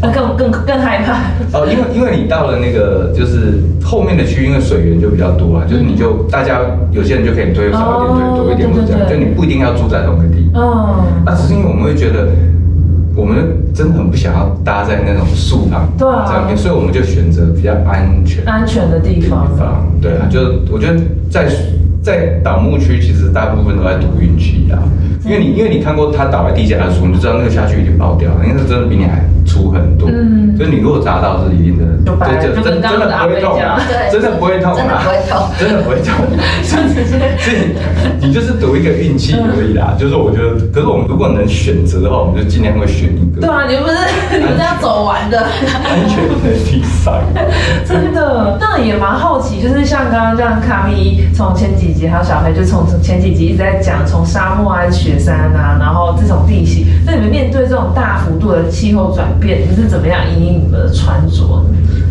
[0.00, 1.58] 那更更更害怕。
[1.58, 6.60] 哦，因为因为你到了那个就是后面的区，因为水源就比较多啊，就是你就大家
[6.92, 10.48] 有些人就可以推少一点，推多一点，哦或者这样，就你不一定要住在同一个地。
[10.54, 12.28] 嗯，那，只是因为我们会觉得，
[13.16, 19.20] 我们真的很不想要搭在那种树旁对啊这样，所以我们就选择比较安全安全的地。
[19.22, 19.48] 方。
[20.00, 21.48] 对啊，就我觉得在
[22.02, 24.78] 在倒木区，其实大部分都在赌运气啊。
[25.28, 30.08] 因为你因为你看过他倒在地下的树，你就知道那个下去已经爆掉了，因为那真的比你还粗很多。
[30.10, 36.12] 嗯就是你如果砸到是一定的，对就真真的不会痛对真的不会痛真的啊，不会痛真的不会痛。
[36.64, 37.54] 所以
[38.20, 39.94] 你就是赌一个运气而已啦。
[39.96, 43.96] 就是我觉得，可是我们如果能选择的话，我们就尽量会选一个对啊，你们不是
[44.38, 45.38] 你们是要走完的。
[45.38, 46.34] 安全的
[46.66, 47.22] 第三。
[47.86, 61.64] 真的，那也蛮好奇，就是像刚刚这样，卡米从前几集还有小黑，就从从前几集一直在讲从沙漠啊、雪山啊，然后这种地形，那你们面对这种大幅度的气候转变，你们是怎么样引领你们的穿着？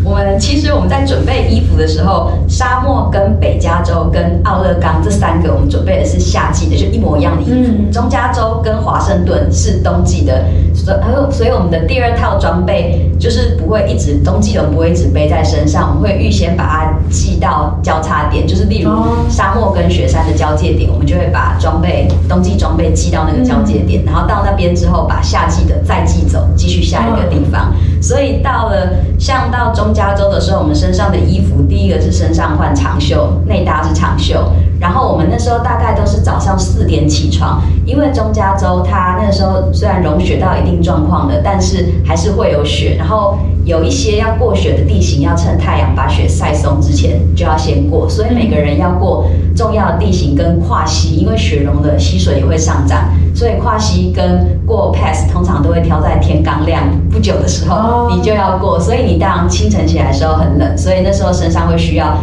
[0.04, 7.72] 我们其实我们在准备衣服的时候，沙漠跟北加州跟奥勒冈这三个，我们准备的是夏季的，就一模一样的衣服。
[7.76, 10.44] 嗯中加州跟华盛顿是冬季的，
[10.74, 10.94] 所
[11.30, 27.72] 所以我们的第二套装备就是不会一直冬季我们不会一直背在身上，我们会预先把它寄到交叉点，就是例如哦沙漠跟雪山的交界点，我们就会把装备冬季装备寄到那个交接点，然后到那边之后把夏季的再寄走，继续下一个地方。
[28.02, 34.52] 所以到了像到中加州的时候，我们身上的衣服，第一个是身上换长袖，内搭是长袖。
[34.80, 42.96] 然后我们那时候大概都是早上四点起床，因为中加州它那个时候虽然融雪到一定状况了，但是还是会有雪。
[42.96, 58.78] 然后有一些要过雪的地形，要趁太阳把雪晒松之前就要先过，所以每个人要过重要的地形跟跨溪，因为雪融了，溪水也会上涨，所以跨溪跟过 pass 通常都会挑在天刚亮不久的时候，哦你就要过。
[58.78, 62.16] 所以你当然清晨起来的时候很冷，所以那时候身上会需要。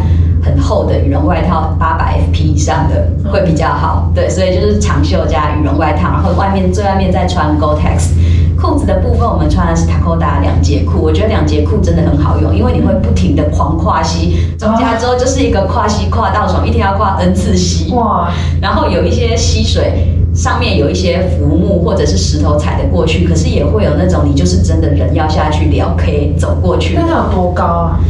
[0.46, 4.10] 很厚的羽绒外套，八百 FP 以上的会比较好。
[4.14, 8.10] 对，所以就是长袖加羽绒外套，然后外面最外面再穿 Gore-Tex。
[8.58, 14.38] 裤子的部分，我们穿的是 Takoda 两节裤，我觉得两节裤真的很好用，因为你会不停的狂跨溪。
[14.58, 17.92] 中加州就是一个跨膝跨到爽，一天要跨 N 次膝。
[17.92, 27.02] 哇，然后有一些溪水上面有一些浮木或者是石头踩得过去，可是也会有那种你就是真的人要下去聊 K 走过去那。
[27.02, 28.00] 它有多高啊？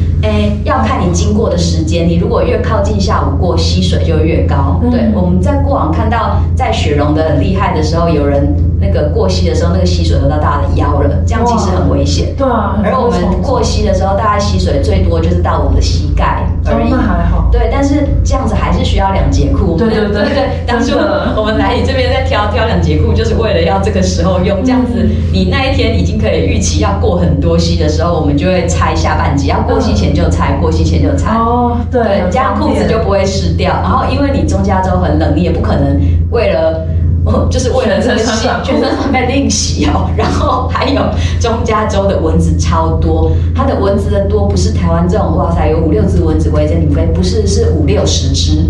[1.13, 4.81] 经过的时间，你如果越靠近下午过溪水就越高。
[4.83, 12.35] 嗯对，我们在过往看到在雪融的很厉害的时候，有人那个过溪的时候，那个溪水都到大家的腰了，这样其实很危险。
[12.37, 16.93] 对啊，而我们过溪的时候，大概溪水最多就是到我们的膝盖，而已。
[16.93, 19.77] 哦那还好对，但是这样子还是需要两节裤。
[19.77, 20.51] 对对对对对。
[20.67, 20.99] 当初
[21.37, 31.37] 我们来你这边在挑挑两节裤，就是为了要这个时候用，这样子你那一天已经可以预期要过很多溪的时候，我们就会拆下半截，要过溪前就拆，过溪前就拆。
[31.37, 33.73] 哦，对，对，这样裤子就不会湿掉。
[33.83, 36.01] 然后因为你中加州很冷，你也不可能
[36.31, 36.85] 为了。
[37.51, 41.03] 就是为了这个洗全身穿短裤全身穿被另洗哦，然后还有
[41.41, 48.65] 中加州的蚊子超多，它的蚊子的多不是台湾这种哇塞有五六只蚊子围着你飞，不是是五六十只，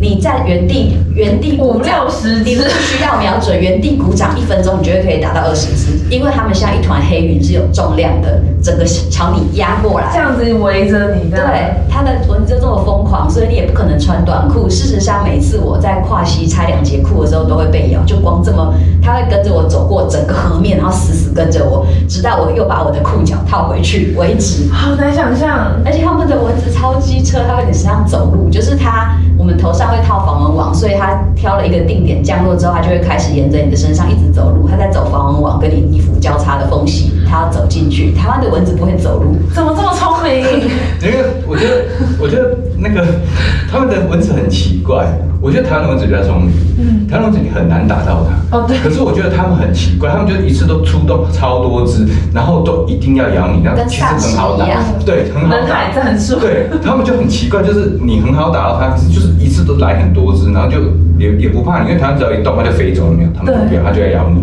[0.00, 10.18] 你在原地原地鼓掌五六十只你不需要瞄准，原地鼓掌一分钟，你绝对可以达到二十只，因为他们像一团黑云是有重量的，整个朝你压过来这。
[10.18, 14.68] 样子围着你的，对，它的蚊子就这么疯狂，所以你也不可能穿短裤。
[14.68, 24.70] 事实上，每次我在跨溪拆两节裤的时候都会被咬，就光这么，它会跟着我走过整个河面，然后死死跟着我，直到我又把我的裤脚套回去为止。
[24.70, 25.46] 好难想象。
[25.84, 38.12] 而且他们的蚊子超机车，它会在你身上走路，就是它，我们头上会套防蚊网，所以它挑了一个定点降落之后，它就会开始沿着你的身上一直走路，它在走防蚊网跟你衣服交叉的缝隙，它要走进去。
[38.14, 40.42] 台湾的蚊子不会走路，怎么这么聪明？
[41.02, 41.84] 因为我觉得，
[42.18, 43.04] 我觉得那个
[43.70, 45.06] 他们的蚊子很奇怪。
[45.38, 48.56] 我觉得台湾的蚊子比较聪明，嗯台湾蚊子你很难打到它。
[48.56, 54.66] 哦对可是我觉得他们很奇怪，他们就一次都出动超多只，然后都一定要咬你，然后其实很好打
[55.04, 56.02] 对，很好人海打。
[56.02, 56.40] 战术。
[56.40, 60.78] 对他们就很奇怪，就是你很好打到它，就是一次都来很多只，然后就
[61.18, 64.40] 也也不怕你，因为台湾只要一动它就飞走了，没有，他们不对要，它就要咬你。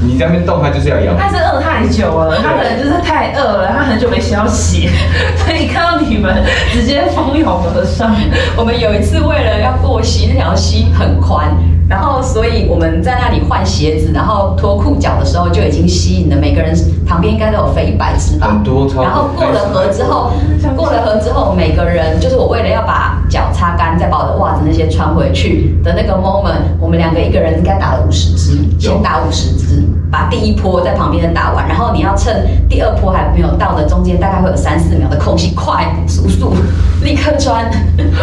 [0.00, 1.28] 你在那边动，它就是要咬它。
[1.28, 4.88] 是饿太久了，它可能就是太饿了，它很久没消息，
[5.36, 8.14] 所以看到你们直接蜂拥而上。
[8.56, 11.50] 我们有一次为了要过溪，那条溪很宽，
[11.88, 20.32] 然后所以我们在那里换鞋子，然后脱裤脚的时候就已经吸引了每个人旁边应该都有飞一百只吧，很多然后过了河之后，
[20.76, 29.82] 过了河之后，每个人就是我为了要把脚擦干，再把我的袜子那些穿回去的那个 moment，我们两个一个人应该打了五十只，先打五十只。
[30.10, 36.54] 把第一波在旁边打完，然后你要趁第二波还没有到的中间，大概会有三四秒的空隙，快速速
[37.02, 37.70] 立刻穿，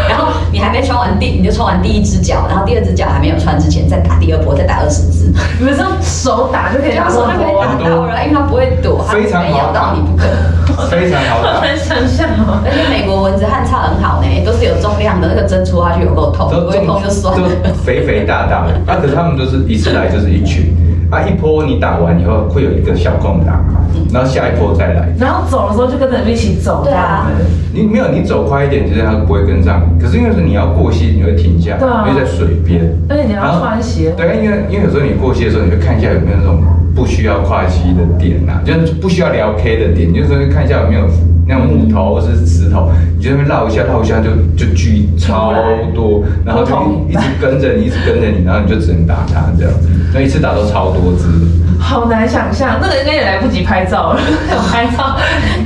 [0.09, 10.25] 然后你还没穿完第，你就穿完第一只脚，然后第二只脚还没有穿之前，再打第二波，再打二十只，你们是用手打就可以这样打手就可以打，到了，因为它不会躲，它非常没咬到你不可。
[10.89, 11.53] 非常好打。
[11.53, 12.59] 好难想象哦。
[12.65, 17.47] 而且美国蚊子汗差很好呢，都是有重量的，那个针戳下去有够痛，不会痛就算了。
[17.85, 20.75] 肥肥大大的啊，可是他们都是一次来就是一群
[21.11, 23.63] 啊，一波你打完以后会有一个小空档，
[24.11, 25.09] 然后下一波再来。
[25.19, 27.27] 然后走的时候就跟着你们一起走，对啊
[27.73, 30.01] 你没有你走快一点，其实它不会跟上你。
[30.01, 32.81] 可是因为是你要过溪，你会停下，对啊因为在水边。
[33.09, 36.61] 而且你要穿鞋对，因为因为有时候你过溪的时候，你会看一下有没有那种
[36.95, 41.05] 不需要跨溪的点呐、就是不需要聊 K 的点，就是说看一下有没有
[41.47, 45.53] 那种木头或是石头，你就在那边绕一下绕一下就就锯超
[45.93, 46.73] 多，然后就
[47.09, 49.73] 一直跟着你，一直跟着你，然后你就只能打它这样，
[50.13, 51.25] 那一次打到超多只，
[51.79, 54.19] 好难想象，那个应该也来不及拍照了，
[54.71, 55.17] 拍照。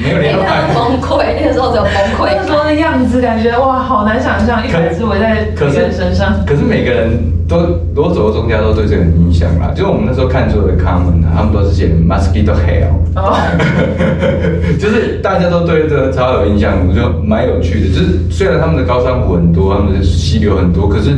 [0.04, 0.74] 没有那个连拍。
[0.74, 6.34] 崩溃，那个时候只有崩溃那时候的样子，感觉哇，好难想象，一百只围在可人身上。
[6.46, 7.58] 可是每个人都
[7.96, 9.72] 我走的中间都对这个很影响啦。
[9.76, 13.36] 就是我们那时候看所有的 comment 啊，他们都是写 mosquito hell，哦，
[14.80, 17.88] 就是大家都对这个超有印象，我就蛮有趣的。
[17.90, 21.12] 就是虽然他们的高山湖很多，他们的溪流很多，可是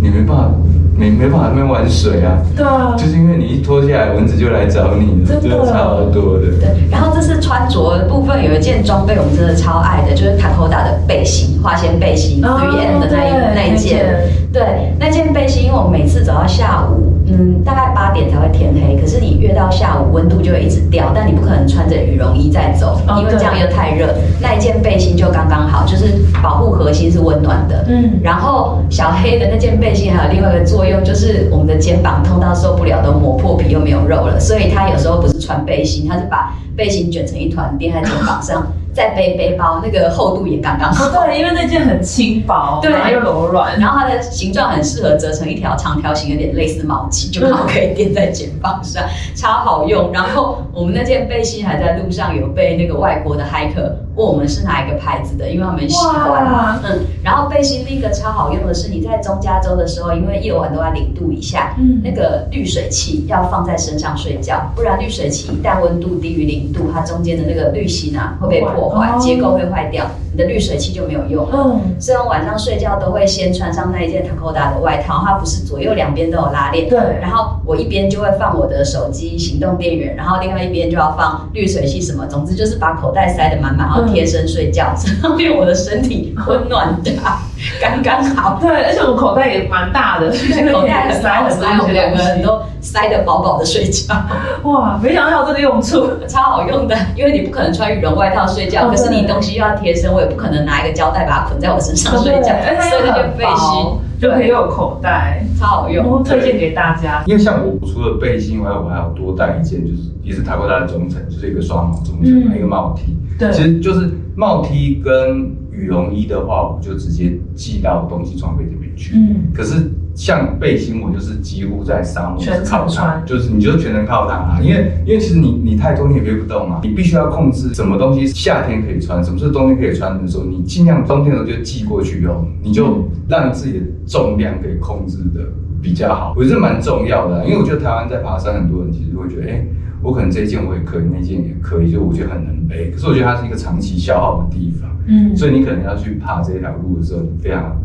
[0.00, 0.54] 你没办法，
[0.96, 2.38] 没没办法在那边玩水啊。
[2.56, 6.58] 对啊，就是因为你一脱下来，蚊子就来找你了，真的超多的。
[6.60, 14.06] 对，然后这是穿着的部分，有一件装备我们真的超爱的，就是 Takoda 的背心，花仙背心哦3 M 的那一、那一件。
[14.52, 24.14] 对，那件背心，因为我们每次走到下午，嗯，大概八点才会天黑，可是你越到下午温度就会一直掉，但你不可能穿着羽绒衣再走，哦因为这样又太热。
[24.40, 26.06] 那一件背心就刚刚好，就是
[26.42, 27.84] 保护核心是温暖的。
[27.88, 41.04] 嗯然后小黑的那件背心还有另外一个作就是我们的肩膀痛到受不了，都磨破皮又没有肉了，所以他有时候不是穿背心，他是把背心卷成一团垫在肩膀上，再背背包，那个厚度也刚刚好。
[41.04, 49.04] 哦对，因为那件很轻薄，对又柔软，然后它的形状很适合折成一条长条形，有点类似毛巾，就刚好可以垫在肩膀上，
[49.34, 50.10] 超好用。
[50.12, 56.80] 然后我们那件背心还在路上有被那个外国的骇客问我们是哪一个牌子的，因为他们喜欢哇。
[56.82, 68.85] 嗯，然后背心另一个超好用的是，你在中加州的时候，因为夜晚都在零度以下，嗯那个滤水器要放在身上睡觉，不然滤水器一旦温度低于零度，它中间的那个滤芯啊会被破
[69.18, 70.04] 结构会坏掉。
[70.32, 71.48] 你的滤水器就没有用。
[71.50, 87.12] 嗯，所以我晚上睡觉都会先穿上那一件 Takoda 的外套，它不是左右两边都有拉链，对然后我一边就会放我的手机、行动电源，然后另外一边就要放滤水器什么，总之就是把口袋塞得满满，然后贴身睡觉，这样对我的身体温暖的，
[87.80, 88.58] 刚刚好。
[88.60, 94.14] 对，而且我口袋也蛮大的， 就是口袋很大，塞很多塞我们两个人都塞得饱饱的睡觉，
[94.64, 96.08] 哇，没想到有这个用处。
[96.28, 96.96] 超好用的。
[97.16, 102.54] 因为你不可能穿羽绒外套睡觉，哦可是你对东西又要贴身，我也不可能拿一个胶带把它捆在我身上睡觉，
[102.90, 106.06] 所以就背心，就可以有口袋，超好用。
[106.06, 107.22] 我推荐给大家。
[107.26, 113.16] 因为像我除了背心以外，我还要多带一件，就是也是台湾大的中层，就是一个双毛中层，嗯一个帽 T。
[113.38, 119.14] 对其实就是帽 T 跟羽绒衣的话，我就直接寄到东西装备这边去。
[119.14, 124.58] 嗯，可是像背心，我就是几乎在沙漠全程靠它穿，就是你就全程靠它啦。
[124.62, 135.40] 因为因为其实你你太多你也背不动嘛，你必须要控制什么东西夏天可以穿，什么是冬天可以穿的时候，你尽量冬天的时候就寄过去哦，你就让自己的重量可以控制的
[135.82, 139.66] 比较好，我觉得蛮重要的啊、因为我觉得台湾在爬山，很多人其实会觉得，哎、
[140.06, 142.92] 我可能这一件我也可以，那件也可以，就我觉得很能背。
[142.92, 147.76] 可是我觉得它是一个长期消耗的地方，嗯所以你可能要去爬这条路的时候，你非常，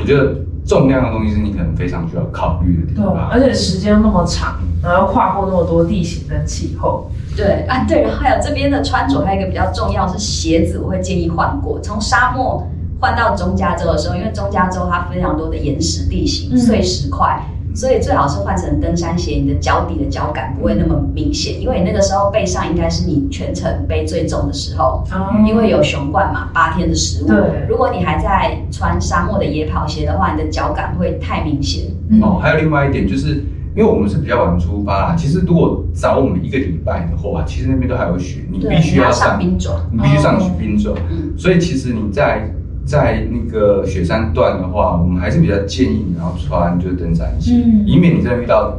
[0.00, 3.28] 我觉得重量的东西是你可能非常需要考虑的地对，方。
[3.30, 7.10] 而且时间那么长，然后跨过那么多地形跟气候。
[7.36, 11.78] 对啊，对，然后还有这边的穿着，还有一个比较重要是鞋子，我会建议换过。
[11.82, 12.66] 从沙漠
[12.98, 17.38] 换到中加州的时候，因为中加州它非常多的岩石地形、嗯碎石块，
[17.76, 25.04] 所以最好是换成登山鞋，你的脚底的脚感不会那么明显，因为你那个时候背上应该是你全程背最重的时候。
[25.12, 27.28] 嗯因为有熊冠嘛，八天的食物。
[27.28, 27.36] 对
[27.68, 31.84] 如果你还在穿沙漠的野跑鞋的话，你的脚感会太明显。
[32.08, 33.44] 嗯哦，还有另外一点就是，
[33.76, 39.72] 因为我们是比较晚出发啦，其实如果早我们一个礼拜的话，其实那边都还有雪，你，必须要你上上，冰爪。
[39.92, 40.92] 你必须上去冰爪。
[41.10, 42.50] 嗯，所以其实你在
[42.86, 48.78] 在那个雪山段的话，我们还是比较建议你要穿就是登山鞋，嗯以免你真的遇到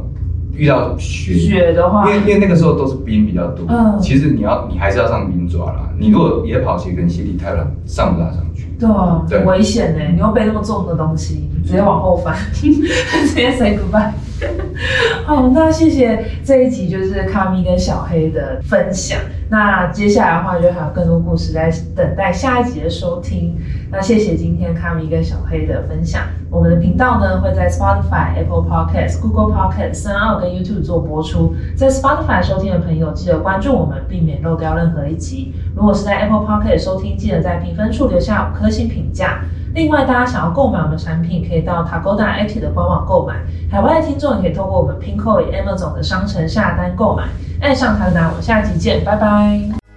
[0.54, 1.34] 遇到雪。
[1.34, 5.90] 雪的话因，为因为那个时候都是冰比较多，嗯其实你要你还是要上冰爪啦。
[5.98, 8.66] 你如果野跑鞋跟鞋底太软，上不大上去。
[8.80, 10.04] 对啊，危险呢。
[10.14, 14.10] 你又背那么重的东西，直接往后翻， 直接 say goodbye。
[15.26, 19.18] 好，那谢谢这一集就是卡米跟小黑的分享。
[19.50, 23.56] 那接下来的话，就还有更多故事在等待下一集的收听。
[23.90, 26.22] 那谢谢今天卡米跟小黑的分享。
[26.50, 31.54] 我们的频道呢会在 Spotify、Apple Podcast、Google Podcast、三二跟 YouTube 做播出。
[31.76, 35.54] 在 Spotify 收听的朋友，记得关注我们，避免漏掉任何一集。
[35.74, 39.40] 如果是在 Apple Podcast 收听，记得在评分处留下五颗星评价。
[39.78, 43.36] 另外，大家想要购买我们产品，可以到 Tagoda IT 的官网购买。
[43.70, 47.28] 海外的听众也可以透过我们 Pinko 与、Amazon 的商城下单购买。
[47.60, 49.87] 爱上塔达，我们下集见，拜拜。